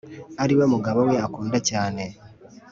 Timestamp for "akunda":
1.25-1.57